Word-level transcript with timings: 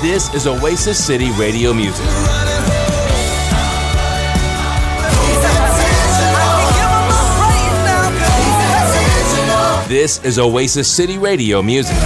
This 0.00 0.32
is 0.32 0.46
Oasis 0.46 1.04
City 1.04 1.32
Radio 1.32 1.74
Music. 1.74 2.06
This 9.88 10.22
is 10.22 10.38
Oasis 10.38 10.86
City 10.86 11.18
Radio 11.18 11.62
Music. 11.62 11.96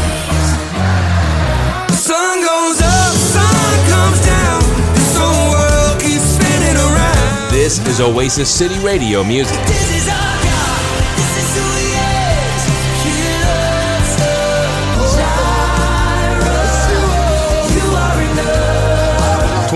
Sun 1.90 2.40
goes 2.40 2.80
up, 2.80 3.12
sun 3.12 3.86
comes 3.90 4.24
down. 4.24 4.62
This 4.94 5.14
whole 5.18 5.50
world 5.50 6.00
keeps 6.00 6.22
spinning 6.22 6.76
around. 6.76 7.50
This 7.52 7.86
is 7.86 8.00
Oasis 8.00 8.48
City 8.48 8.78
Radio 8.82 9.22
Music. 9.22 9.60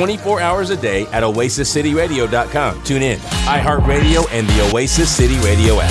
24 0.06 0.40
hours 0.40 0.70
a 0.70 0.76
day 0.76 1.02
at 1.06 1.24
oasiscityradio.com. 1.24 2.80
TuneIn, 2.82 3.16
iHeartRadio, 3.16 4.24
and 4.30 4.46
the 4.46 4.70
Oasis 4.72 5.10
City 5.10 5.36
Radio 5.40 5.80
app. 5.80 5.90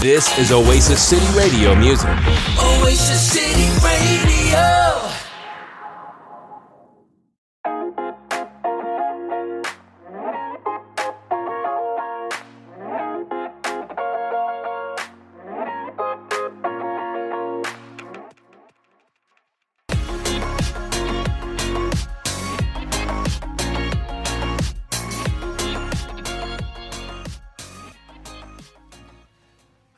This 0.00 0.38
is 0.38 0.50
Oasis 0.50 1.06
City 1.06 1.26
Radio 1.38 1.74
Music. 1.74 2.08
Oasis 2.58 3.20
City 3.20 3.68
Radio. 3.84 4.97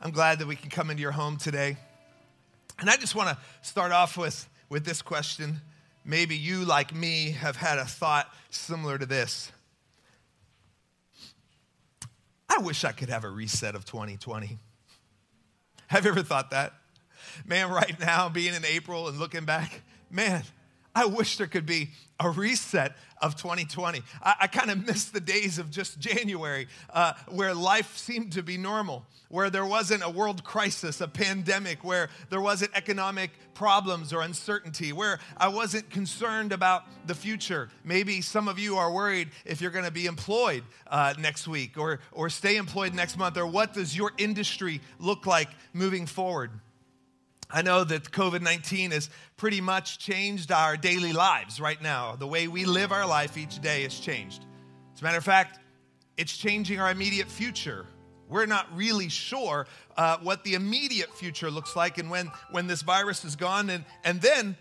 I'm 0.03 0.09
glad 0.11 0.39
that 0.39 0.47
we 0.47 0.55
can 0.55 0.71
come 0.71 0.89
into 0.89 1.01
your 1.01 1.11
home 1.11 1.37
today. 1.37 1.77
And 2.79 2.89
I 2.89 2.97
just 2.97 3.13
want 3.13 3.29
to 3.29 3.37
start 3.61 3.91
off 3.91 4.17
with, 4.17 4.49
with 4.67 4.83
this 4.83 5.03
question. 5.03 5.61
Maybe 6.03 6.35
you, 6.35 6.65
like 6.65 6.95
me, 6.95 7.31
have 7.31 7.55
had 7.55 7.77
a 7.77 7.85
thought 7.85 8.27
similar 8.49 8.97
to 8.97 9.05
this. 9.05 9.51
I 12.49 12.57
wish 12.57 12.83
I 12.83 12.91
could 12.91 13.09
have 13.09 13.23
a 13.23 13.29
reset 13.29 13.75
of 13.75 13.85
2020. 13.85 14.57
Have 15.87 16.05
you 16.05 16.11
ever 16.11 16.23
thought 16.23 16.49
that? 16.49 16.73
Man, 17.45 17.69
right 17.69 17.99
now, 17.99 18.27
being 18.27 18.55
in 18.55 18.65
April 18.65 19.07
and 19.07 19.19
looking 19.19 19.45
back, 19.45 19.81
man, 20.09 20.41
I 20.93 21.05
wish 21.05 21.37
there 21.37 21.47
could 21.47 21.65
be 21.65 21.89
a 22.19 22.29
reset 22.29 22.95
of 23.21 23.35
2020. 23.35 24.01
I, 24.21 24.35
I 24.41 24.47
kind 24.47 24.69
of 24.69 24.85
miss 24.85 25.05
the 25.05 25.19
days 25.19 25.57
of 25.57 25.71
just 25.71 25.99
January 25.99 26.67
uh, 26.91 27.13
where 27.29 27.53
life 27.53 27.97
seemed 27.97 28.33
to 28.33 28.43
be 28.43 28.57
normal, 28.57 29.05
where 29.29 29.49
there 29.49 29.65
wasn't 29.65 30.03
a 30.03 30.09
world 30.09 30.43
crisis, 30.43 30.99
a 30.99 31.07
pandemic, 31.07 31.83
where 31.83 32.09
there 32.29 32.41
wasn't 32.41 32.71
economic 32.75 33.31
problems 33.53 34.11
or 34.11 34.21
uncertainty, 34.21 34.91
where 34.91 35.19
I 35.37 35.47
wasn't 35.47 35.89
concerned 35.89 36.51
about 36.51 36.83
the 37.07 37.15
future. 37.15 37.69
Maybe 37.85 38.21
some 38.21 38.47
of 38.47 38.59
you 38.59 38.75
are 38.75 38.91
worried 38.91 39.29
if 39.45 39.61
you're 39.61 39.71
going 39.71 39.85
to 39.85 39.91
be 39.91 40.07
employed 40.07 40.63
uh, 40.87 41.13
next 41.17 41.47
week 41.47 41.77
or, 41.77 41.99
or 42.11 42.29
stay 42.29 42.57
employed 42.57 42.93
next 42.93 43.17
month, 43.17 43.37
or 43.37 43.47
what 43.47 43.73
does 43.73 43.95
your 43.95 44.11
industry 44.17 44.81
look 44.99 45.25
like 45.25 45.49
moving 45.73 46.05
forward. 46.05 46.51
I 47.53 47.61
know 47.61 47.83
that 47.83 48.11
COVID 48.11 48.41
19 48.41 48.91
has 48.91 49.09
pretty 49.37 49.61
much 49.61 49.99
changed 49.99 50.51
our 50.51 50.77
daily 50.77 51.13
lives 51.13 51.59
right 51.59 51.81
now. 51.81 52.15
The 52.15 52.27
way 52.27 52.47
we 52.47 52.65
live 52.65 52.91
our 52.91 53.05
life 53.05 53.37
each 53.37 53.59
day 53.61 53.83
has 53.83 53.99
changed. 53.99 54.45
As 54.93 55.01
a 55.01 55.03
matter 55.03 55.17
of 55.17 55.23
fact, 55.23 55.59
it's 56.17 56.35
changing 56.35 56.79
our 56.79 56.91
immediate 56.91 57.29
future. 57.29 57.85
We're 58.29 58.45
not 58.45 58.67
really 58.73 59.09
sure 59.09 59.67
uh, 59.97 60.17
what 60.21 60.43
the 60.45 60.53
immediate 60.53 61.13
future 61.13 61.51
looks 61.51 61.75
like 61.75 61.97
and 61.97 62.09
when, 62.09 62.31
when 62.51 62.67
this 62.67 62.81
virus 62.81 63.25
is 63.25 63.35
gone. 63.35 63.69
And, 63.69 63.83
and 64.05 64.21
then 64.21 64.55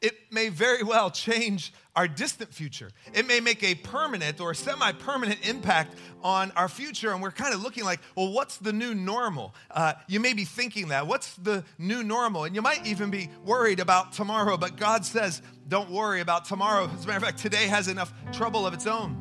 it 0.00 0.32
may 0.32 0.48
very 0.48 0.82
well 0.82 1.10
change 1.10 1.72
our 1.96 2.06
distant 2.06 2.52
future. 2.52 2.90
It 3.12 3.26
may 3.26 3.40
make 3.40 3.62
a 3.64 3.74
permanent 3.74 4.40
or 4.40 4.54
semi 4.54 4.92
permanent 4.92 5.48
impact 5.48 5.96
on 6.22 6.52
our 6.52 6.68
future. 6.68 7.12
And 7.12 7.20
we're 7.20 7.32
kind 7.32 7.52
of 7.52 7.62
looking 7.62 7.84
like, 7.84 8.00
well, 8.14 8.32
what's 8.32 8.58
the 8.58 8.72
new 8.72 8.94
normal? 8.94 9.54
Uh, 9.70 9.94
you 10.06 10.20
may 10.20 10.32
be 10.32 10.44
thinking 10.44 10.88
that. 10.88 11.06
What's 11.06 11.34
the 11.34 11.64
new 11.78 12.02
normal? 12.04 12.44
And 12.44 12.54
you 12.54 12.62
might 12.62 12.86
even 12.86 13.10
be 13.10 13.30
worried 13.44 13.80
about 13.80 14.12
tomorrow. 14.12 14.56
But 14.56 14.76
God 14.76 15.04
says, 15.04 15.42
don't 15.66 15.90
worry 15.90 16.20
about 16.20 16.44
tomorrow. 16.44 16.88
As 16.92 17.04
a 17.04 17.06
matter 17.06 17.18
of 17.18 17.24
fact, 17.24 17.38
today 17.38 17.66
has 17.66 17.88
enough 17.88 18.12
trouble 18.32 18.66
of 18.66 18.74
its 18.74 18.86
own 18.86 19.16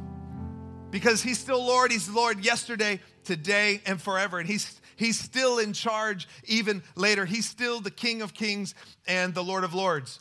because 0.92 1.22
He's 1.24 1.40
still 1.40 1.66
Lord. 1.66 1.92
He's 1.92 2.08
Lord 2.10 2.46
yesterday, 2.46 3.00
today, 3.24 3.82
and 3.86 4.02
forever. 4.02 4.40
And 4.40 4.48
He's 4.48 4.80
He's 4.98 5.20
still 5.20 5.60
in 5.60 5.74
charge 5.74 6.28
even 6.46 6.84
later. 6.96 7.26
He's 7.26 7.48
still 7.48 7.80
the 7.80 7.92
King 7.92 8.24
of 8.24 8.34
Kings 8.34 8.74
and 9.08 9.34
the 9.34 9.44
Lord 9.44 9.64
of 9.64 9.74
Lords. 9.74 10.20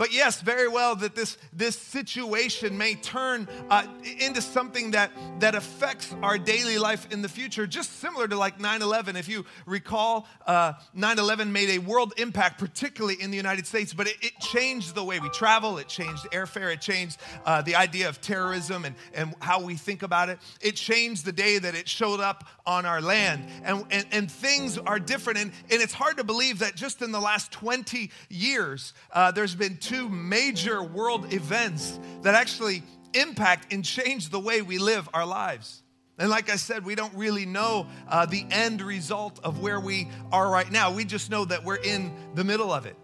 But 0.00 0.14
yes, 0.14 0.40
very 0.40 0.66
well 0.66 0.96
that 0.96 1.14
this, 1.14 1.36
this 1.52 1.76
situation 1.76 2.78
may 2.78 2.94
turn 2.94 3.46
uh, 3.68 3.86
into 4.18 4.40
something 4.40 4.92
that, 4.92 5.10
that 5.40 5.54
affects 5.54 6.16
our 6.22 6.38
daily 6.38 6.78
life 6.78 7.06
in 7.12 7.20
the 7.20 7.28
future, 7.28 7.66
just 7.66 8.00
similar 8.00 8.26
to 8.26 8.34
like 8.34 8.58
9 8.58 8.80
11. 8.80 9.16
If 9.16 9.28
you 9.28 9.44
recall, 9.66 10.26
9 10.46 10.74
uh, 10.96 11.14
11 11.18 11.52
made 11.52 11.68
a 11.68 11.78
world 11.80 12.14
impact, 12.16 12.58
particularly 12.58 13.20
in 13.20 13.30
the 13.30 13.36
United 13.36 13.66
States, 13.66 13.92
but 13.92 14.06
it, 14.06 14.16
it 14.22 14.40
changed 14.40 14.94
the 14.94 15.04
way 15.04 15.20
we 15.20 15.28
travel, 15.28 15.76
it 15.76 15.86
changed 15.86 16.26
airfare, 16.32 16.72
it 16.72 16.80
changed 16.80 17.20
uh, 17.44 17.60
the 17.60 17.76
idea 17.76 18.08
of 18.08 18.22
terrorism 18.22 18.86
and, 18.86 18.94
and 19.12 19.34
how 19.40 19.62
we 19.62 19.74
think 19.74 20.02
about 20.02 20.30
it. 20.30 20.38
It 20.62 20.76
changed 20.76 21.26
the 21.26 21.32
day 21.32 21.58
that 21.58 21.74
it 21.74 21.86
showed 21.86 22.20
up 22.20 22.48
on 22.64 22.86
our 22.86 23.02
land. 23.02 23.44
And, 23.64 23.84
and, 23.90 24.06
and 24.12 24.30
things 24.30 24.78
are 24.78 24.98
different. 24.98 25.40
And, 25.40 25.52
and 25.70 25.82
it's 25.82 25.92
hard 25.92 26.16
to 26.16 26.24
believe 26.24 26.60
that 26.60 26.74
just 26.74 27.02
in 27.02 27.12
the 27.12 27.20
last 27.20 27.52
20 27.52 28.10
years, 28.30 28.94
uh, 29.12 29.30
there's 29.32 29.54
been 29.54 29.76
two 29.90 30.08
major 30.08 30.84
world 30.84 31.32
events 31.32 31.98
that 32.22 32.36
actually 32.36 32.80
impact 33.12 33.72
and 33.72 33.84
change 33.84 34.28
the 34.28 34.38
way 34.38 34.62
we 34.62 34.78
live 34.78 35.08
our 35.12 35.26
lives. 35.26 35.82
And 36.16 36.30
like 36.30 36.48
I 36.48 36.54
said, 36.54 36.84
we 36.84 36.94
don't 36.94 37.12
really 37.14 37.44
know 37.44 37.88
uh, 38.08 38.24
the 38.24 38.46
end 38.52 38.82
result 38.82 39.40
of 39.42 39.60
where 39.60 39.80
we 39.80 40.06
are 40.30 40.48
right 40.48 40.70
now. 40.70 40.92
We 40.92 41.04
just 41.04 41.28
know 41.28 41.44
that 41.44 41.64
we're 41.64 41.74
in 41.74 42.14
the 42.36 42.44
middle 42.44 42.72
of 42.72 42.86
it, 42.86 42.96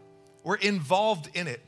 we're 0.45 0.59
involved 0.59 1.29
in 1.35 1.49
it. 1.49 1.61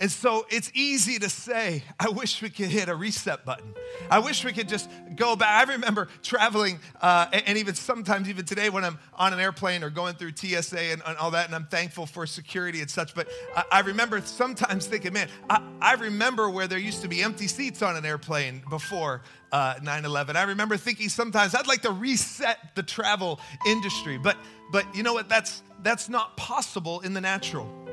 And 0.00 0.10
so 0.12 0.46
it's 0.48 0.70
easy 0.74 1.18
to 1.18 1.28
say, 1.28 1.82
I 1.98 2.08
wish 2.10 2.40
we 2.40 2.50
could 2.50 2.68
hit 2.68 2.88
a 2.88 2.94
reset 2.94 3.44
button. 3.44 3.74
I 4.08 4.20
wish 4.20 4.44
we 4.44 4.52
could 4.52 4.68
just 4.68 4.88
go 5.16 5.34
back. 5.34 5.68
I 5.68 5.72
remember 5.72 6.06
traveling, 6.22 6.78
uh, 7.02 7.26
and 7.32 7.58
even 7.58 7.74
sometimes, 7.74 8.28
even 8.28 8.44
today, 8.44 8.70
when 8.70 8.84
I'm 8.84 9.00
on 9.14 9.32
an 9.32 9.40
airplane 9.40 9.82
or 9.82 9.90
going 9.90 10.14
through 10.14 10.36
TSA 10.36 10.78
and, 10.78 11.02
and 11.04 11.18
all 11.18 11.32
that, 11.32 11.46
and 11.46 11.54
I'm 11.54 11.66
thankful 11.66 12.06
for 12.06 12.26
security 12.26 12.80
and 12.80 12.88
such. 12.88 13.12
But 13.12 13.28
I, 13.56 13.64
I 13.72 13.80
remember 13.80 14.20
sometimes 14.20 14.86
thinking, 14.86 15.14
man, 15.14 15.28
I, 15.50 15.60
I, 15.80 15.94
remember 15.94 16.48
where 16.48 16.68
there 16.68 16.78
used 16.78 17.02
to 17.02 17.08
be 17.08 17.20
empty 17.20 17.48
seats 17.48 17.82
on 17.82 17.96
an 17.96 18.06
airplane 18.06 18.62
before 18.70 19.22
uh, 19.50 19.74
9 19.82 20.04
11. 20.04 20.36
I 20.36 20.42
remember 20.42 20.76
thinking 20.76 21.08
sometimes 21.08 21.56
I'd 21.56 21.66
like 21.66 21.82
to 21.82 21.90
reset 21.90 22.76
the 22.76 22.84
travel 22.84 23.40
industry. 23.66 24.16
But, 24.16 24.36
but 24.70 24.94
you 24.94 25.02
know 25.02 25.12
what? 25.12 25.28
That's, 25.28 25.60
that's 25.82 26.08
not 26.08 26.36
possible 26.36 27.00
in 27.00 27.14
the 27.14 27.20
natural. 27.20 27.87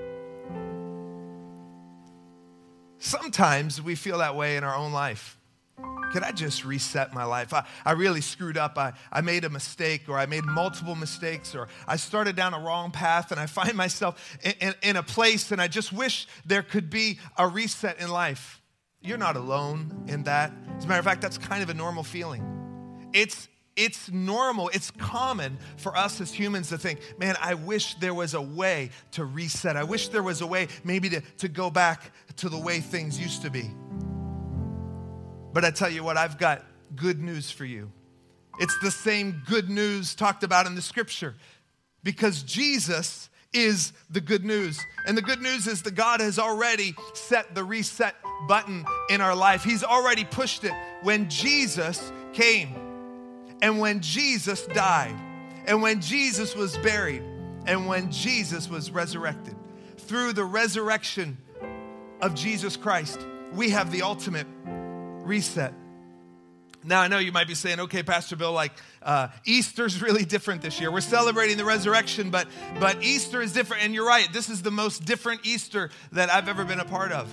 Sometimes 3.06 3.80
we 3.80 3.94
feel 3.94 4.18
that 4.18 4.36
way 4.36 4.58
in 4.58 4.64
our 4.64 4.76
own 4.76 4.92
life. 4.92 5.38
Could 6.12 6.24
I 6.24 6.32
just 6.32 6.66
reset 6.66 7.14
my 7.14 7.24
life? 7.24 7.54
I, 7.54 7.64
I 7.86 7.92
really 7.92 8.20
screwed 8.20 8.58
up. 8.58 8.80
I, 8.80 8.94
I 9.12 9.22
made 9.22 9.44
a 9.44 9.50
mistake, 9.50 10.10
or 10.10 10.18
I 10.18 10.26
made 10.26 10.44
multiple 10.44 10.96
mistakes, 10.96 11.54
or 11.54 11.68
I 11.88 11.98
started 11.98 12.36
down 12.36 12.56
a 12.56 12.60
wrong 12.60 12.90
path, 12.90 13.30
and 13.30 13.40
I 13.40 13.46
find 13.46 13.76
myself 13.76 14.40
in, 14.44 14.54
in, 14.60 14.74
in 14.82 14.96
a 14.96 15.04
place, 15.04 15.52
and 15.52 15.62
I 15.62 15.68
just 15.68 15.94
wish 15.94 16.28
there 16.48 16.64
could 16.64 16.90
be 16.90 17.20
a 17.38 17.48
reset 17.48 18.00
in 18.00 18.10
life. 18.10 18.60
You're 19.02 19.20
not 19.20 19.36
alone 19.36 20.06
in 20.08 20.24
that. 20.24 20.52
As 20.76 20.86
a 20.86 20.88
matter 20.88 20.98
of 20.98 21.06
fact, 21.06 21.22
that's 21.22 21.38
kind 21.38 21.62
of 21.62 21.70
a 21.70 21.76
normal 21.76 22.04
feeling. 22.04 23.10
It's 23.14 23.48
it's 23.76 24.10
normal, 24.10 24.70
it's 24.70 24.92
common 24.92 25.58
for 25.78 25.96
us 25.98 26.22
as 26.22 26.32
humans 26.32 26.70
to 26.70 26.78
think, 26.78 27.00
man, 27.18 27.36
I 27.42 27.56
wish 27.56 27.96
there 27.96 28.14
was 28.14 28.34
a 28.34 28.42
way 28.42 28.92
to 29.12 29.26
reset. 29.26 29.76
I 29.76 29.84
wish 29.84 30.08
there 30.10 30.24
was 30.24 30.42
a 30.42 30.48
way 30.48 30.70
maybe 30.84 31.10
to, 31.10 31.22
to 31.40 31.48
go 31.50 31.70
back 31.70 32.12
to 32.38 32.50
the 32.50 32.58
way 32.58 32.80
things 32.80 33.20
used 33.20 33.42
to 33.42 33.50
be. 33.50 33.70
But 35.54 35.66
I 35.66 35.72
tell 35.72 35.90
you 35.90 36.04
what, 36.04 36.18
I've 36.18 36.38
got 36.38 36.64
good 36.96 37.22
news 37.22 37.52
for 37.52 37.66
you. 37.66 37.92
It's 38.60 38.78
the 38.80 38.92
same 38.92 39.42
good 39.48 39.70
news 39.70 40.16
talked 40.16 40.44
about 40.44 40.66
in 40.66 40.76
the 40.76 40.82
scripture 40.82 41.36
because 42.04 42.44
Jesus 42.44 43.30
is 43.54 43.92
the 44.10 44.22
good 44.22 44.46
news. 44.46 44.80
And 45.08 45.18
the 45.18 45.22
good 45.22 45.42
news 45.42 45.68
is 45.68 45.82
that 45.84 45.96
God 45.96 46.22
has 46.22 46.40
already 46.40 46.96
set 47.14 47.56
the 47.56 47.64
reset 47.64 48.16
button 48.48 48.86
in 49.10 49.22
our 49.22 49.36
life, 49.36 49.64
He's 49.64 49.84
already 49.84 50.24
pushed 50.24 50.64
it 50.64 50.74
when 51.04 51.30
Jesus 51.30 52.12
came. 52.34 52.85
And 53.62 53.80
when 53.80 54.02
Jesus 54.02 54.66
died, 54.68 55.16
and 55.66 55.82
when 55.82 56.02
Jesus 56.02 56.56
was 56.56 56.78
buried, 56.78 57.24
and 57.66 57.88
when 57.88 58.12
Jesus 58.12 58.70
was 58.70 58.92
resurrected, 58.92 59.56
through 59.98 60.34
the 60.34 60.44
resurrection 60.44 61.38
of 62.22 62.36
Jesus 62.36 62.78
Christ, 62.78 63.20
we 63.54 63.70
have 63.72 63.92
the 63.92 64.04
ultimate 64.04 64.48
reset. 64.66 65.74
Now, 66.84 67.02
I 67.02 67.08
know 67.08 67.18
you 67.18 67.32
might 67.32 67.48
be 67.48 67.56
saying, 67.56 67.80
okay, 67.80 68.04
Pastor 68.04 68.36
Bill, 68.36 68.52
like 68.52 68.72
uh, 69.02 69.30
Easter's 69.44 70.02
really 70.04 70.24
different 70.24 70.62
this 70.62 70.80
year. 70.80 70.92
We're 70.92 71.02
celebrating 71.02 71.58
the 71.58 71.66
resurrection, 71.66 72.30
but, 72.30 72.48
but 72.80 73.04
Easter 73.04 73.42
is 73.42 73.54
different. 73.54 73.84
And 73.84 73.94
you're 73.94 74.06
right, 74.06 74.32
this 74.32 74.50
is 74.50 74.62
the 74.62 74.72
most 74.72 75.06
different 75.06 75.46
Easter 75.46 75.90
that 76.12 76.30
I've 76.30 76.48
ever 76.48 76.64
been 76.64 76.80
a 76.80 76.86
part 76.86 77.12
of. 77.12 77.28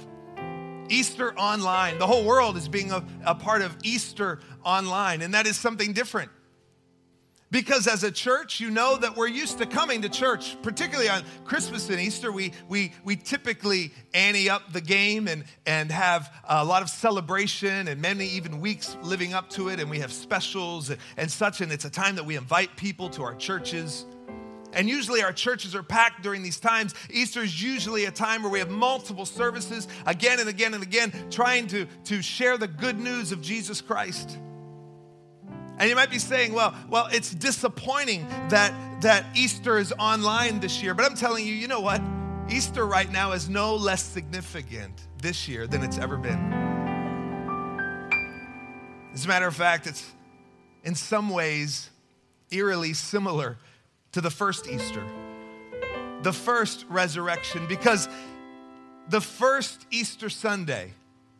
Easter 0.93 1.35
online. 1.39 1.99
The 1.99 2.06
whole 2.06 2.25
world 2.25 2.56
is 2.56 2.69
being 2.69 2.93
a, 2.93 3.05
a 3.25 3.35
part 3.35 3.62
of 3.62 3.77
Easter 3.83 4.41
online, 4.65 5.23
and 5.23 5.35
that 5.35 5.47
is 5.47 5.56
something 5.56 5.93
different. 5.93 6.31
Because 7.53 7.87
as 7.87 8.03
a 8.03 8.11
church, 8.11 8.61
you 8.61 8.71
know 8.71 8.97
that 8.97 9.15
we're 9.15 9.29
used 9.29 9.59
to 9.59 9.67
coming 9.67 10.00
to 10.03 10.09
church, 10.09 10.56
particularly 10.62 11.11
on 11.11 11.23
Christmas 11.44 11.91
and 11.91 12.00
Easter. 12.00 12.33
We, 12.33 12.53
we, 12.67 12.94
we 13.05 13.15
typically 13.15 13.93
ante 14.15 14.49
up 14.49 14.73
the 14.73 14.81
game 14.81 15.29
and, 15.29 15.44
and 15.67 15.93
have 15.93 16.33
a 16.49 16.65
lot 16.65 16.81
of 16.81 16.89
celebration 16.89 17.89
and 17.89 18.00
many 18.00 18.27
even 18.29 18.59
weeks 18.59 18.97
living 19.03 19.35
up 19.35 19.50
to 19.50 19.69
it. 19.69 19.81
And 19.81 19.91
we 19.91 19.99
have 19.99 20.15
specials 20.15 20.89
and, 20.89 20.99
and 21.19 21.31
such. 21.31 21.61
And 21.61 21.71
it's 21.71 21.85
a 21.85 21.91
time 21.91 22.17
that 22.17 22.25
we 22.25 22.37
invite 22.37 22.75
people 22.77 23.11
to 23.11 23.23
our 23.23 23.35
churches. 23.35 24.06
And 24.73 24.89
usually 24.89 25.23
our 25.23 25.33
churches 25.33 25.75
are 25.75 25.83
packed 25.83 26.23
during 26.23 26.43
these 26.43 26.59
times. 26.59 26.95
Easter 27.11 27.43
is 27.43 27.63
usually 27.63 28.07
a 28.07 28.11
time 28.11 28.43
where 28.43 28.51
we 28.51 28.59
have 28.59 28.71
multiple 28.71 29.27
services 29.27 29.87
again 30.07 30.41
and 30.41 30.49
again 30.49 30.75
and 30.75 30.83
again, 30.83 31.13
trying 31.31 31.67
to, 31.69 31.87
to 32.05 32.23
share 32.23 32.57
the 32.57 32.69
good 32.69 32.99
news 32.99 33.33
of 33.33 33.43
Jesus 33.43 33.81
Christ. 33.81 34.39
And 35.79 35.89
you 35.89 35.97
might 35.97 36.11
be 36.11 36.19
saying, 36.19 36.53
well, 36.53 36.75
well, 36.89 37.09
it's 37.13 37.35
disappointing 37.35 38.27
that, 38.51 38.73
that 39.03 39.27
Easter 39.35 39.79
is 39.79 39.93
online 39.99 40.61
this 40.61 40.83
year. 40.83 40.95
But 40.95 41.07
I'm 41.07 41.17
telling 41.17 41.47
you, 41.47 41.55
you 41.55 41.67
know 41.67 41.81
what? 41.81 42.01
Easter 42.51 42.87
right 42.87 43.11
now 43.11 43.33
is 43.33 43.49
no 43.49 43.75
less 43.75 44.03
significant 44.03 45.01
this 45.21 45.49
year 45.49 45.67
than 45.67 45.83
it's 45.83 45.99
ever 45.99 46.17
been. 46.17 46.53
As 49.13 49.25
a 49.25 49.29
matter 49.29 49.47
of 49.47 49.55
fact, 49.55 49.87
it's 49.87 50.11
in 50.85 50.95
some 50.95 51.31
ways 51.31 51.91
eerily 52.51 52.93
similar 52.93 53.59
to 54.12 54.20
the 54.20 54.31
first 54.31 54.69
Easter, 54.69 55.03
the 56.23 56.32
first 56.32 56.85
resurrection, 56.88 57.67
because 57.67 58.09
the 59.09 59.20
first 59.20 59.87
Easter 59.91 60.31
Sunday, 60.31 60.93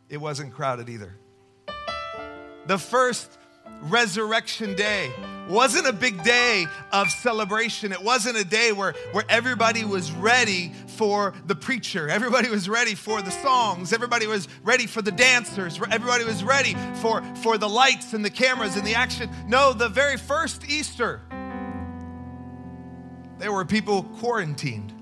it 0.08 0.19
wasn't 0.19 0.52
crowded 0.52 0.88
either. 0.88 1.14
The 2.66 2.78
first 2.78 3.38
resurrection 3.82 4.74
day 4.74 5.10
wasn't 5.48 5.86
a 5.86 5.92
big 5.92 6.22
day 6.22 6.66
of 6.92 7.10
celebration. 7.10 7.92
It 7.92 8.02
wasn't 8.02 8.36
a 8.36 8.44
day 8.44 8.72
where, 8.72 8.94
where 9.10 9.25
everybody 9.28 9.84
was 9.84 10.12
ready 10.12 10.72
for 10.86 11.34
the 11.46 11.54
preacher. 11.54 12.08
Everybody 12.08 12.48
was 12.48 12.68
ready 12.68 12.94
for 12.94 13.20
the 13.22 13.30
songs. 13.30 13.92
Everybody 13.92 14.26
was 14.26 14.48
ready 14.62 14.86
for 14.86 15.02
the 15.02 15.10
dancers. 15.10 15.80
Everybody 15.90 16.25
was 16.25 16.44
ready 16.44 16.76
for, 17.00 17.22
for 17.42 17.58
the 17.58 17.68
lights 17.68 18.12
and 18.12 18.25
the 18.25 18.30
cameras 18.30 18.76
and 18.76 18.86
the 18.86 18.94
action. 18.94 19.28
No, 19.48 19.72
the 19.72 19.88
very 19.88 20.16
first 20.16 20.68
Easter, 20.68 21.20
there 23.42 23.50
were 23.50 23.64
people 23.64 24.04
quarantined. 24.20 24.92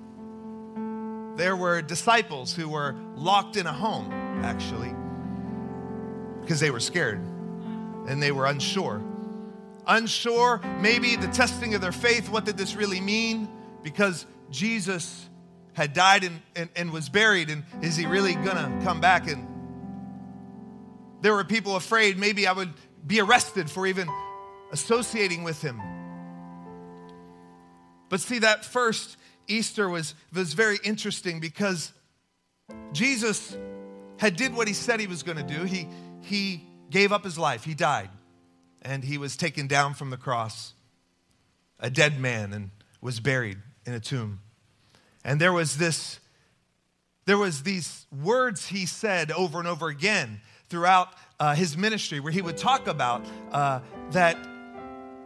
There 1.37 1.55
were 1.55 1.83
disciples 1.83 2.55
who 2.55 2.71
were 2.71 2.97
locked 3.15 3.59
in 3.59 3.67
a 3.67 3.73
home, 3.73 4.11
actually, 4.43 4.95
because 6.41 6.59
they 6.59 6.71
were 6.71 6.81
scared 6.81 7.19
and 8.09 8.23
they 8.23 8.33
were 8.33 8.47
unsure. 8.47 9.03
Unsure, 9.87 10.63
maybe 10.81 11.17
the 11.17 11.29
testing 11.29 11.75
of 11.75 11.83
their 11.83 11.93
faith. 11.93 12.31
What 12.31 12.47
did 12.47 12.57
this 12.57 12.77
really 12.77 12.99
mean? 12.99 13.47
Because 13.83 14.25
Jesus 14.51 15.29
had 15.75 15.93
died 15.93 16.25
and, 16.25 16.41
and, 16.57 16.71
and 16.75 16.93
was 16.93 17.11
buried, 17.11 17.51
and 17.51 17.63
is 17.83 17.95
he 17.95 18.07
really 18.07 18.37
gonna 18.37 18.81
come 18.83 19.03
back? 19.03 19.29
And 19.29 19.47
there 21.21 21.35
were 21.35 21.45
people 21.45 21.77
afraid 21.77 22.17
maybe 22.17 22.47
I 22.47 22.53
would 22.53 22.73
be 23.07 23.21
arrested 23.21 23.71
for 23.71 23.87
even 23.87 24.09
associating 24.73 25.43
with 25.43 25.61
him. 25.61 26.00
But 28.11 28.21
see, 28.21 28.41
that 28.41 28.67
first 28.67 29.17
Easter 29.49 29.89
was, 29.89 30.15
was 30.35 30.53
very 30.53 30.79
interesting 30.85 31.41
because 31.41 31.93
Jesus 32.93 33.57
had 34.19 34.37
did 34.37 34.55
what 34.55 34.69
he 34.69 34.75
said 34.75 35.01
he 35.01 35.07
was 35.07 35.23
going 35.23 35.39
to 35.39 35.45
do. 35.45 35.65
He, 35.65 35.89
he 36.21 36.63
gave 36.91 37.13
up 37.13 37.25
his 37.25 37.39
life. 37.39 37.65
He 37.65 37.73
died. 37.73 38.11
And 38.83 39.05
he 39.05 39.17
was 39.17 39.37
taken 39.37 39.67
down 39.67 39.95
from 39.95 40.11
the 40.11 40.17
cross, 40.17 40.75
a 41.79 41.89
dead 41.89 42.19
man, 42.19 42.53
and 42.53 42.71
was 43.01 43.21
buried 43.21 43.59
in 43.87 43.95
a 43.95 44.01
tomb. 44.01 44.41
And 45.25 45.41
there 45.41 45.53
was 45.53 45.79
this, 45.79 46.19
there 47.27 47.39
was 47.39 47.63
these 47.63 48.07
words 48.23 48.67
he 48.67 48.87
said 48.87 49.31
over 49.31 49.59
and 49.59 49.69
over 49.69 49.89
again 49.89 50.41
throughout 50.69 51.09
uh, 51.39 51.55
his 51.55 51.77
ministry 51.77 52.21
where 52.21 52.33
he 52.33 52.43
would 52.43 52.57
talk 52.57 52.87
about 52.87 53.25
uh, 53.53 53.81
that 54.13 54.37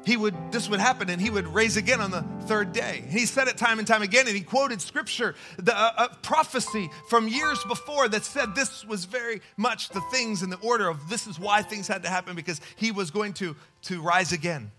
he 0.05 0.17
would 0.17 0.35
this 0.53 0.69
would 0.69 0.81
happen 0.81 1.09
and 1.09 1.21
he 1.21 1.31
would 1.31 1.49
raise 1.49 1.77
again 1.77 2.01
on 2.01 2.11
the 2.11 2.23
third 2.47 2.73
day. 2.73 3.01
And 3.03 3.12
he 3.12 3.27
said 3.27 3.49
it 3.49 3.56
time 3.56 3.79
and 3.79 3.89
time 3.89 4.03
again 4.03 4.27
and 4.27 4.37
he 4.37 4.43
quoted 4.43 4.81
scripture 4.81 5.35
the 5.56 5.77
uh, 5.77 5.93
uh, 5.97 6.09
prophecy 6.23 6.91
from 7.09 7.27
years 7.27 7.62
before 7.65 8.09
that 8.09 8.25
said 8.25 8.55
this 8.55 8.85
was 8.85 9.06
very 9.06 9.41
much 9.56 9.89
the 9.91 10.03
things 10.12 10.43
in 10.43 10.51
the 10.51 10.59
order 10.59 10.89
of 10.89 11.09
this 11.09 11.27
is 11.27 11.39
why 11.39 11.62
things 11.62 11.89
had 11.89 12.03
to 12.03 12.09
happen 12.09 12.37
because 12.37 12.61
he 12.77 12.93
was 12.93 13.11
going 13.11 13.33
to 13.35 13.56
to 13.83 14.03
rise 14.03 14.33
again. 14.33 14.71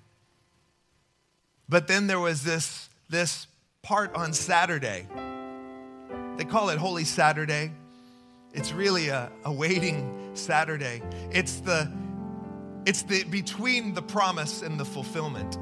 But 1.68 1.88
then 1.88 2.07
there 2.07 2.19
was 2.19 2.44
this 2.44 2.89
this 3.10 3.48
part 3.81 4.13
on 4.16 4.33
saturday. 4.33 5.07
They 6.38 6.45
call 6.45 6.69
it 6.69 6.78
holy 6.78 7.06
saturday. 7.06 7.71
It's 8.54 8.71
really 8.71 9.10
a, 9.10 9.30
a 9.44 9.51
waiting 9.51 10.31
saturday. 10.33 11.01
It's 11.31 11.60
the 11.60 11.92
it's 12.85 13.01
the 13.03 13.23
between 13.25 13.93
the 13.93 14.01
promise 14.01 14.61
and 14.61 14.79
the 14.79 14.85
fulfillment. 14.85 15.57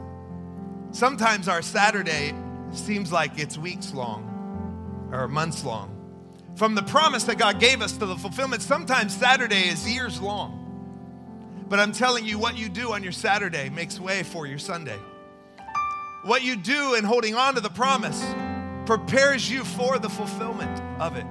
Sometimes 0.92 1.48
our 1.48 1.62
Saturday 1.62 2.34
seems 2.72 3.12
like 3.12 3.40
it's 3.40 3.58
weeks 3.58 3.94
long 3.94 5.10
or 5.12 5.28
months 5.28 5.64
long. 5.64 5.90
From 6.56 6.76
the 6.76 6.84
promise 6.84 7.24
that 7.24 7.38
God 7.38 7.60
gave 7.60 7.82
us 7.82 7.94
to 7.94 8.06
the 8.06 8.16
fulfillment, 8.16 8.62
sometimes 8.62 9.16
Saturday 9.16 9.70
is 9.70 9.92
years 9.92 10.22
long. 10.22 10.60
But 11.68 11.80
I'm 11.80 11.92
telling 11.92 12.26
you, 12.26 12.38
what 12.38 12.58
you 12.58 12.70
do 12.70 12.94
on 12.94 13.02
your 13.02 13.12
Saturday 13.12 13.70
makes 13.70 14.00
way 14.00 14.22
for 14.22 14.46
your 14.46 14.60
Sunday. 14.60 15.00
What 16.24 16.44
you 16.44 16.56
do 16.56 16.94
in 16.94 17.04
holding 17.04 17.34
on 17.36 17.56
to 17.56 17.62
the 17.62 17.70
promise 17.70 18.24
prepares 18.86 19.50
you 19.50 19.64
for 19.64 19.98
the 19.98 20.10
fulfillment 20.10 20.82
of 21.02 21.16
it. 21.16 21.26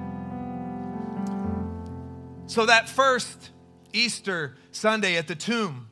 So 2.47 2.65
that 2.65 2.89
first 2.89 3.51
Easter 3.93 4.55
Sunday 4.71 5.17
at 5.17 5.27
the 5.27 5.35
tomb, 5.35 5.87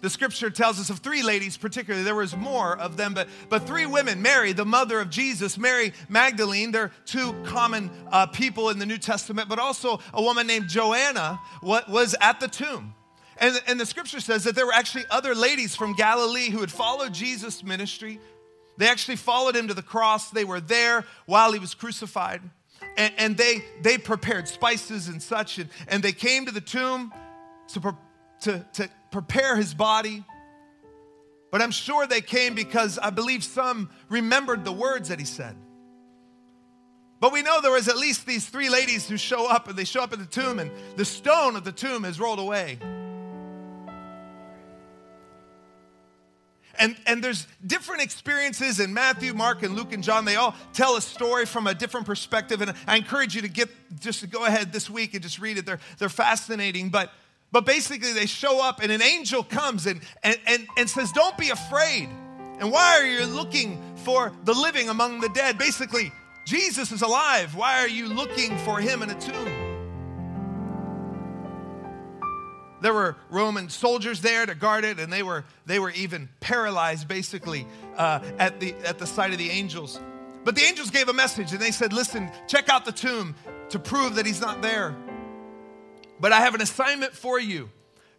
the 0.00 0.10
scripture 0.10 0.48
tells 0.48 0.80
us 0.80 0.88
of 0.88 0.98
three 0.98 1.22
ladies 1.22 1.56
particularly. 1.56 2.04
There 2.04 2.14
was 2.14 2.34
more 2.34 2.76
of 2.78 2.96
them 2.96 3.12
but, 3.12 3.28
but 3.48 3.66
three 3.66 3.86
women 3.86 4.22
mary 4.22 4.52
the 4.52 4.64
mother 4.64 5.00
of 5.00 5.10
jesus 5.10 5.58
mary 5.58 5.92
magdalene. 6.08 6.72
They're 6.72 6.90
two 7.04 7.34
common 7.44 7.90
uh, 8.10 8.26
people 8.26 8.70
in 8.70 8.78
the 8.78 8.86
new 8.86 8.98
testament 8.98 9.48
but 9.48 9.58
also 9.58 10.00
a 10.14 10.22
woman 10.22 10.46
named 10.46 10.68
joanna 10.68 11.38
what 11.60 11.88
was 11.88 12.14
at 12.20 12.40
the 12.40 12.48
tomb. 12.48 12.94
And, 13.38 13.60
and 13.66 13.80
the 13.80 13.86
scripture 13.86 14.20
says 14.20 14.44
that 14.44 14.54
there 14.54 14.66
were 14.66 14.74
actually 14.74 15.04
other 15.10 15.34
ladies 15.34 15.76
from 15.76 15.92
galilee 15.92 16.50
who 16.50 16.60
had 16.60 16.70
followed 16.70 17.12
jesus 17.12 17.62
ministry. 17.62 18.20
They 18.78 18.88
actually 18.88 19.16
followed 19.16 19.54
him 19.54 19.68
to 19.68 19.74
the 19.74 19.82
cross. 19.82 20.30
They 20.30 20.46
were 20.46 20.60
there 20.60 21.04
while 21.26 21.52
he 21.52 21.58
was 21.58 21.74
crucified 21.74 22.40
and, 22.96 23.12
and 23.16 23.36
they, 23.36 23.64
they 23.82 23.98
prepared 23.98 24.48
spices 24.48 25.08
and 25.08 25.22
such, 25.22 25.58
and, 25.58 25.70
and 25.88 26.02
they 26.02 26.12
came 26.12 26.46
to 26.46 26.52
the 26.52 26.60
tomb 26.60 27.12
to, 27.68 27.80
pre- 27.80 27.92
to, 28.42 28.66
to 28.74 28.88
prepare 29.10 29.56
his 29.56 29.74
body. 29.74 30.24
But 31.50 31.62
I'm 31.62 31.72
sure 31.72 32.06
they 32.06 32.20
came 32.20 32.54
because 32.54 32.98
I 32.98 33.10
believe 33.10 33.42
some 33.42 33.90
remembered 34.08 34.64
the 34.64 34.72
words 34.72 35.08
that 35.08 35.18
he 35.18 35.24
said. 35.24 35.56
But 37.20 37.32
we 37.32 37.42
know 37.42 37.60
there 37.60 37.72
was 37.72 37.88
at 37.88 37.98
least 37.98 38.26
these 38.26 38.46
three 38.46 38.70
ladies 38.70 39.08
who 39.08 39.16
show 39.18 39.46
up, 39.48 39.68
and 39.68 39.76
they 39.76 39.84
show 39.84 40.02
up 40.02 40.12
at 40.12 40.18
the 40.18 40.24
tomb, 40.24 40.58
and 40.58 40.70
the 40.96 41.04
stone 41.04 41.54
of 41.54 41.64
the 41.64 41.72
tomb 41.72 42.04
is 42.04 42.18
rolled 42.18 42.38
away. 42.38 42.78
And, 46.80 46.96
and 47.06 47.22
there's 47.22 47.46
different 47.66 48.02
experiences 48.02 48.80
in 48.80 48.94
Matthew, 48.94 49.34
Mark, 49.34 49.62
and 49.62 49.76
Luke, 49.76 49.92
and 49.92 50.02
John. 50.02 50.24
They 50.24 50.36
all 50.36 50.54
tell 50.72 50.96
a 50.96 51.00
story 51.02 51.44
from 51.44 51.66
a 51.66 51.74
different 51.74 52.06
perspective. 52.06 52.62
And 52.62 52.72
I 52.86 52.96
encourage 52.96 53.34
you 53.36 53.42
to 53.42 53.48
get 53.48 53.68
just 54.00 54.20
to 54.20 54.26
go 54.26 54.46
ahead 54.46 54.72
this 54.72 54.88
week 54.88 55.12
and 55.12 55.22
just 55.22 55.38
read 55.38 55.58
it. 55.58 55.66
They're, 55.66 55.78
they're 55.98 56.08
fascinating. 56.08 56.88
But, 56.88 57.12
but 57.52 57.66
basically, 57.66 58.14
they 58.14 58.24
show 58.26 58.66
up, 58.66 58.82
and 58.82 58.90
an 58.90 59.02
angel 59.02 59.42
comes 59.42 59.86
and, 59.86 60.00
and, 60.22 60.38
and, 60.46 60.66
and 60.78 60.88
says, 60.88 61.12
Don't 61.12 61.36
be 61.36 61.50
afraid. 61.50 62.08
And 62.58 62.72
why 62.72 62.98
are 62.98 63.06
you 63.06 63.26
looking 63.26 63.82
for 63.96 64.32
the 64.44 64.54
living 64.54 64.88
among 64.88 65.20
the 65.20 65.28
dead? 65.30 65.58
Basically, 65.58 66.12
Jesus 66.46 66.92
is 66.92 67.02
alive. 67.02 67.54
Why 67.54 67.78
are 67.78 67.88
you 67.88 68.08
looking 68.08 68.56
for 68.58 68.80
him 68.80 69.02
in 69.02 69.10
a 69.10 69.20
tomb? 69.20 69.59
There 72.80 72.94
were 72.94 73.16
Roman 73.28 73.68
soldiers 73.68 74.20
there 74.20 74.46
to 74.46 74.54
guard 74.54 74.84
it, 74.84 74.98
and 74.98 75.12
they 75.12 75.22
were, 75.22 75.44
they 75.66 75.78
were 75.78 75.90
even 75.90 76.28
paralyzed 76.40 77.08
basically 77.08 77.66
uh, 77.96 78.20
at, 78.38 78.60
the, 78.60 78.74
at 78.84 78.98
the 78.98 79.06
sight 79.06 79.32
of 79.32 79.38
the 79.38 79.50
angels. 79.50 80.00
But 80.44 80.54
the 80.54 80.62
angels 80.62 80.90
gave 80.90 81.08
a 81.08 81.12
message 81.12 81.52
and 81.52 81.60
they 81.60 81.70
said, 81.70 81.92
Listen, 81.92 82.30
check 82.48 82.68
out 82.68 82.84
the 82.84 82.92
tomb 82.92 83.34
to 83.68 83.78
prove 83.78 84.14
that 84.14 84.26
he's 84.26 84.40
not 84.40 84.62
there. 84.62 84.96
But 86.18 86.32
I 86.32 86.40
have 86.40 86.54
an 86.54 86.62
assignment 86.62 87.12
for 87.12 87.38
you. 87.38 87.70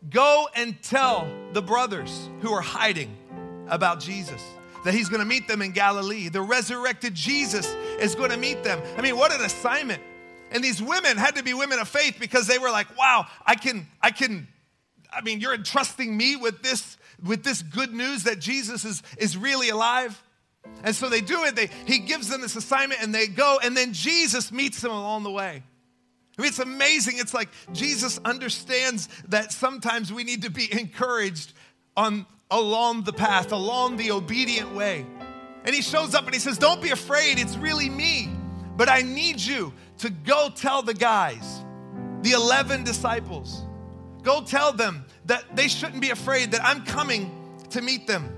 Go 0.10 0.48
and 0.56 0.82
tell 0.82 1.28
the 1.54 1.62
brothers 1.62 2.30
who 2.42 2.52
are 2.52 2.62
hiding 2.62 3.16
about 3.68 4.00
Jesus 4.00 4.44
that 4.84 4.94
he's 4.94 5.10
going 5.10 5.20
to 5.20 5.26
meet 5.26 5.48
them 5.48 5.62
in 5.62 5.72
Galilee. 5.72 6.30
The 6.30 6.42
resurrected 6.42 7.14
Jesus 7.14 7.68
is 8.00 8.16
going 8.16 8.32
to 8.32 8.38
meet 8.38 8.64
them. 8.64 8.82
I 8.98 9.02
mean, 9.02 9.16
what 9.16 9.32
an 9.32 9.42
assignment. 9.42 10.02
And 10.52 10.64
these 10.64 10.82
women 10.82 11.18
had 11.18 11.38
to 11.38 11.44
be 11.44 11.54
women 11.54 11.80
of 11.80 11.88
faith 11.88 12.18
because 12.20 12.46
they 12.46 12.60
were 12.60 12.70
like, 12.70 12.98
wow, 12.98 13.26
I 13.46 13.56
can, 13.56 13.88
I 14.02 14.12
can, 14.12 14.48
I 15.12 15.22
mean, 15.22 15.40
you're 15.40 15.56
entrusting 15.56 16.16
me 16.16 16.36
with 16.36 16.62
this, 16.62 16.98
with 17.24 17.44
this 17.44 17.62
good 17.62 17.94
news 17.94 18.24
that 18.24 18.40
Jesus 18.40 18.84
is, 18.84 19.02
is 19.18 19.38
really 19.38 19.70
alive. 19.70 20.22
And 20.84 20.94
so 20.94 21.10
they 21.10 21.22
do 21.22 21.46
it. 21.46 21.56
They, 21.56 21.70
he 21.88 22.00
gives 22.00 22.28
them 22.28 22.42
this 22.42 22.56
assignment 22.56 23.02
and 23.02 23.16
they 23.16 23.28
go, 23.28 23.60
and 23.64 23.76
then 23.76 23.94
Jesus 23.94 24.52
meets 24.52 24.82
them 24.82 24.92
along 24.92 25.24
the 25.24 25.32
way. 25.32 25.64
I 26.38 26.42
mean, 26.42 26.50
it's 26.50 26.60
amazing. 26.60 27.16
It's 27.18 27.34
like 27.34 27.50
Jesus 27.72 28.20
understands 28.26 29.08
that 29.30 29.52
sometimes 29.52 30.12
we 30.12 30.24
need 30.24 30.44
to 30.44 30.52
be 30.52 30.72
encouraged 30.72 31.54
on 31.96 32.26
along 32.50 33.04
the 33.04 33.14
path, 33.14 33.52
along 33.52 33.98
the 33.98 34.12
obedient 34.12 34.74
way. 34.76 35.06
And 35.64 35.76
he 35.76 35.82
shows 35.82 36.16
up 36.16 36.26
and 36.26 36.34
he 36.34 36.40
says, 36.40 36.58
Don't 36.58 36.82
be 36.82 36.90
afraid, 36.90 37.40
it's 37.40 37.58
really 37.58 37.90
me. 37.90 38.30
But 38.76 38.90
I 38.90 39.02
need 39.02 39.40
you 39.40 39.74
to 40.02 40.10
go 40.10 40.50
tell 40.50 40.82
the 40.82 40.94
guys, 40.94 41.64
the 42.22 42.32
11 42.32 42.84
disciples, 42.84 43.64
go 44.24 44.42
tell 44.42 44.74
them 44.74 45.06
that 45.26 45.56
they 45.56 45.68
shouldn't 45.68 46.02
be 46.02 46.10
afraid, 46.10 46.52
that 46.52 46.64
I'm 46.64 46.84
coming 46.86 47.32
to 47.70 47.82
meet 47.82 48.08
them. 48.08 48.38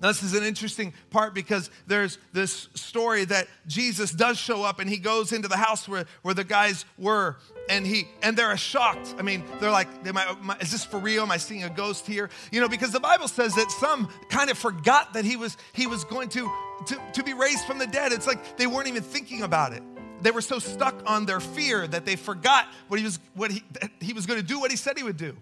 Now, 0.00 0.08
this 0.08 0.22
is 0.22 0.34
an 0.34 0.44
interesting 0.44 0.92
part 1.10 1.34
because 1.34 1.70
there's 1.86 2.18
this 2.32 2.68
story 2.74 3.24
that 3.24 3.48
Jesus 3.66 4.10
does 4.10 4.38
show 4.38 4.62
up 4.62 4.78
and 4.78 4.90
he 4.90 4.98
goes 4.98 5.32
into 5.32 5.48
the 5.48 5.56
house 5.56 5.88
where, 5.88 6.04
where 6.22 6.34
the 6.34 6.44
guys 6.44 6.84
were 6.98 7.38
and 7.70 7.86
he 7.86 8.06
and 8.22 8.36
they're 8.36 8.54
shocked. 8.56 9.14
I 9.18 9.22
mean, 9.22 9.42
they're 9.60 9.70
like, 9.70 9.88
Am 10.06 10.18
I, 10.18 10.56
is 10.60 10.70
this 10.72 10.84
for 10.84 10.98
real? 10.98 11.22
Am 11.22 11.30
I 11.30 11.38
seeing 11.38 11.64
a 11.64 11.70
ghost 11.70 12.06
here? 12.06 12.28
You 12.52 12.60
know, 12.60 12.68
because 12.68 12.90
the 12.90 13.00
Bible 13.00 13.28
says 13.28 13.54
that 13.54 13.70
some 13.70 14.10
kind 14.28 14.50
of 14.50 14.58
forgot 14.58 15.14
that 15.14 15.24
he 15.24 15.36
was 15.36 15.56
he 15.72 15.86
was 15.86 16.04
going 16.04 16.28
to, 16.30 16.52
to, 16.86 17.00
to 17.14 17.22
be 17.22 17.32
raised 17.32 17.64
from 17.64 17.78
the 17.78 17.86
dead. 17.86 18.12
It's 18.12 18.26
like 18.26 18.58
they 18.58 18.66
weren't 18.66 18.88
even 18.88 19.02
thinking 19.02 19.42
about 19.42 19.72
it. 19.72 19.82
They 20.24 20.30
were 20.30 20.40
so 20.40 20.58
stuck 20.58 20.94
on 21.04 21.26
their 21.26 21.38
fear 21.38 21.86
that 21.86 22.06
they 22.06 22.16
forgot 22.16 22.66
what 22.88 22.98
he 22.98 23.04
was 23.04 23.18
what 23.34 23.50
he, 23.50 23.62
he 24.00 24.14
was 24.14 24.24
going 24.24 24.40
to 24.40 24.46
do, 24.46 24.58
what 24.58 24.70
he 24.70 24.76
said 24.78 24.96
he 24.96 25.04
would 25.04 25.18
do. 25.18 25.36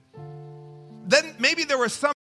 Then 1.07 1.37
maybe 1.39 1.63
there 1.63 1.79
were 1.79 1.89
some 1.89 2.11